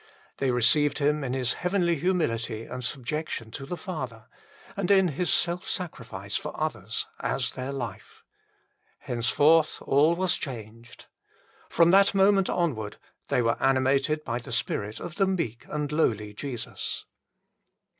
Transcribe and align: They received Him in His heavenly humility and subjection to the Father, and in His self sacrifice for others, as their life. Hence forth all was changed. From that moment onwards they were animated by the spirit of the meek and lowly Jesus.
They 0.37 0.49
received 0.49 0.97
Him 0.97 1.23
in 1.23 1.33
His 1.35 1.53
heavenly 1.53 1.95
humility 1.95 2.63
and 2.65 2.83
subjection 2.83 3.51
to 3.51 3.67
the 3.67 3.77
Father, 3.77 4.25
and 4.75 4.89
in 4.89 5.09
His 5.09 5.31
self 5.31 5.69
sacrifice 5.69 6.35
for 6.35 6.59
others, 6.59 7.05
as 7.19 7.51
their 7.51 7.71
life. 7.71 8.23
Hence 9.01 9.29
forth 9.29 9.79
all 9.83 10.15
was 10.15 10.37
changed. 10.37 11.05
From 11.69 11.91
that 11.91 12.15
moment 12.15 12.49
onwards 12.49 12.97
they 13.27 13.43
were 13.43 13.61
animated 13.61 14.23
by 14.23 14.39
the 14.39 14.51
spirit 14.51 14.99
of 14.99 15.17
the 15.17 15.27
meek 15.27 15.67
and 15.69 15.91
lowly 15.91 16.33
Jesus. 16.33 17.05